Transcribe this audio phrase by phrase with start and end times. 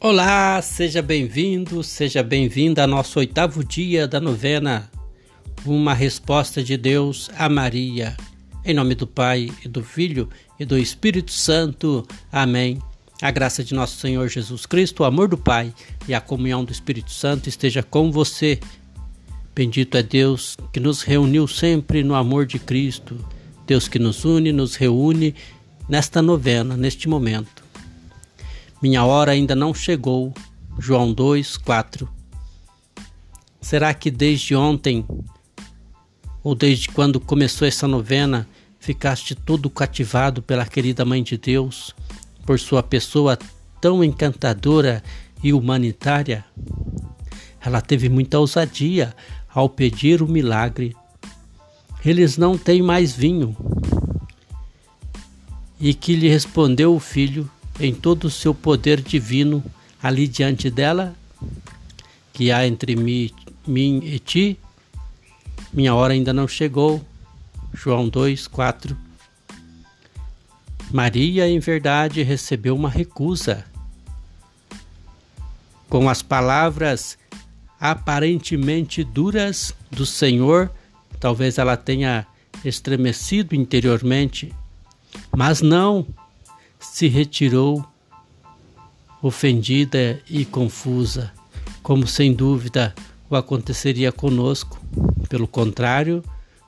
[0.00, 4.88] Olá, seja bem-vindo, seja bem-vinda ao nosso oitavo dia da novena.
[5.66, 8.16] Uma resposta de Deus a Maria.
[8.64, 12.06] Em nome do Pai, e do Filho e do Espírito Santo.
[12.30, 12.78] Amém.
[13.20, 15.74] A graça de nosso Senhor Jesus Cristo, o amor do Pai
[16.06, 18.60] e a comunhão do Espírito Santo esteja com você.
[19.52, 23.18] Bendito é Deus que nos reuniu sempre no amor de Cristo.
[23.66, 25.34] Deus que nos une, nos reúne
[25.88, 27.67] nesta novena, neste momento.
[28.80, 30.32] Minha hora ainda não chegou.
[30.78, 32.08] João 2, 4.
[33.60, 35.04] Será que desde ontem,
[36.44, 41.92] ou desde quando começou essa novena, ficaste todo cativado pela querida Mãe de Deus,
[42.46, 43.36] por sua pessoa
[43.80, 45.02] tão encantadora
[45.42, 46.44] e humanitária?
[47.60, 49.12] Ela teve muita ousadia
[49.52, 50.96] ao pedir o milagre.
[52.04, 53.56] Eles não têm mais vinho.
[55.80, 57.50] E que lhe respondeu o filho:
[57.80, 59.62] em todo o seu poder divino
[60.02, 61.14] ali diante dela,
[62.32, 63.30] que há entre mim,
[63.66, 64.58] mim e ti.
[65.72, 67.04] Minha hora ainda não chegou.
[67.72, 68.96] João 2, 4.
[70.90, 73.64] Maria, em verdade, recebeu uma recusa.
[75.88, 77.18] Com as palavras
[77.78, 80.70] aparentemente duras do Senhor,
[81.20, 82.26] talvez ela tenha
[82.64, 84.52] estremecido interiormente,
[85.36, 86.06] mas não
[86.80, 87.84] se retirou
[89.22, 91.32] ofendida e confusa,
[91.82, 92.94] como sem dúvida
[93.28, 94.80] o aconteceria conosco.
[95.28, 96.24] Pelo contrário,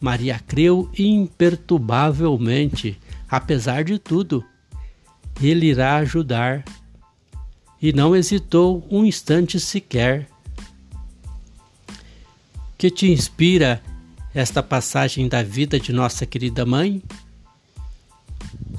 [0.00, 4.42] Maria creu imperturbavelmente, apesar de tudo.
[5.42, 6.64] Ele irá ajudar.
[7.82, 10.26] E não hesitou um instante sequer.
[12.78, 13.82] Que te inspira
[14.34, 17.02] esta passagem da vida de nossa querida mãe?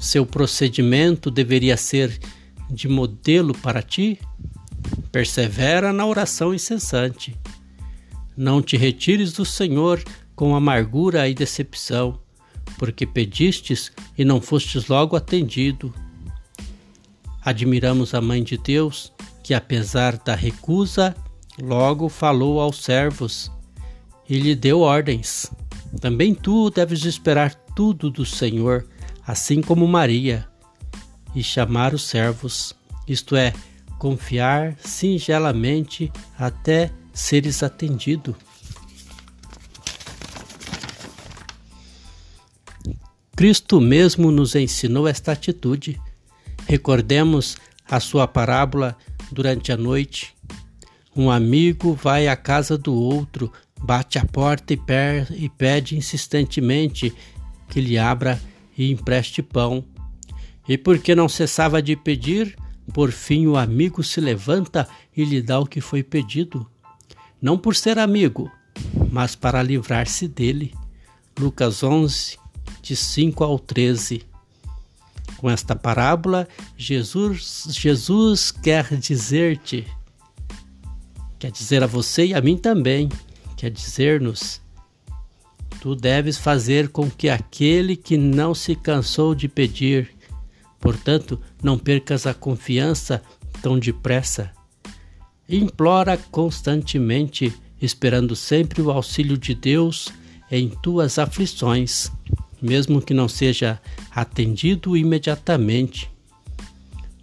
[0.06, 2.18] Seu procedimento deveria ser
[2.70, 4.18] de modelo para ti?
[5.10, 7.36] Persevera na oração incessante.
[8.36, 10.02] Não te retires do Senhor
[10.34, 12.20] com amargura e decepção,
[12.78, 15.92] porque pedistes e não fostes logo atendido.
[17.42, 21.16] Admiramos a Mãe de Deus, que apesar da recusa,
[21.60, 23.50] logo falou aos servos
[24.28, 25.50] e lhe deu ordens.
[26.00, 28.86] Também tu deves esperar tudo do Senhor
[29.26, 30.46] assim como Maria,
[31.34, 32.74] e chamar os servos,
[33.06, 33.52] isto é,
[33.98, 38.34] confiar singelamente até seres atendido.
[43.36, 46.00] Cristo mesmo nos ensinou esta atitude.
[46.66, 48.96] Recordemos a sua parábola
[49.30, 50.34] durante a noite.
[51.14, 57.12] Um amigo vai à casa do outro, bate a porta e, pede insistentemente
[57.68, 58.40] que lhe abra
[58.76, 59.84] e empreste pão.
[60.68, 62.56] E porque não cessava de pedir,
[62.92, 66.68] por fim o amigo se levanta e lhe dá o que foi pedido.
[67.40, 68.50] Não por ser amigo,
[69.10, 70.74] mas para livrar-se dele.
[71.38, 72.38] Lucas 11,
[72.82, 74.22] de 5 ao 13.
[75.36, 79.86] Com esta parábola, Jesus, Jesus quer dizer-te,
[81.38, 83.08] quer dizer a você e a mim também,
[83.56, 84.62] quer dizer-nos
[85.86, 90.10] Tu deves fazer com que aquele que não se cansou de pedir,
[90.80, 93.22] portanto, não percas a confiança
[93.62, 94.50] tão depressa.
[95.48, 100.08] Implora constantemente, esperando sempre o auxílio de Deus
[100.50, 102.10] em tuas aflições,
[102.60, 103.80] mesmo que não seja
[104.10, 106.10] atendido imediatamente.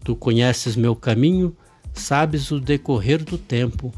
[0.06, 1.53] Tu conheces meu caminho,
[1.94, 3.94] sabes o decorrer do tempo.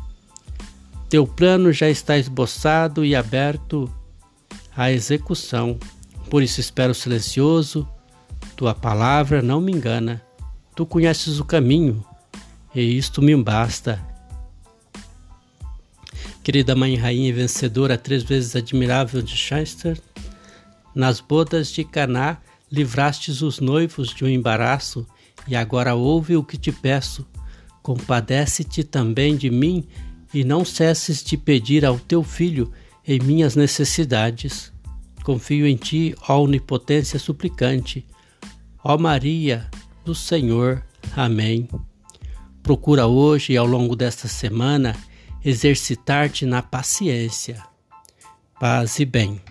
[1.07, 3.87] Teu plano já está esboçado e aberto
[4.75, 5.79] a execução.
[6.29, 7.87] Por isso espero silencioso,
[8.55, 10.21] tua palavra não me engana.
[10.75, 12.03] Tu conheces o caminho,
[12.73, 14.03] e isto me basta.
[16.43, 19.99] Querida Mãe Rainha vencedora, três vezes admirável de Chester,
[20.93, 22.37] nas bodas de Caná
[22.71, 25.07] livrastes os noivos de um embaraço,
[25.47, 27.25] e agora ouve o que te peço.
[27.81, 29.87] Compadece-te também de mim,
[30.33, 32.71] e não cesses de pedir ao teu filho
[33.07, 34.71] em minhas necessidades.
[35.23, 38.05] Confio em ti, ó onipotência suplicante.
[38.83, 39.69] Ó Maria
[40.03, 40.83] do Senhor.
[41.15, 41.67] Amém.
[42.61, 44.95] Procura hoje e ao longo desta semana
[45.43, 47.61] exercitar-te na paciência.
[48.59, 49.41] Paz e bem.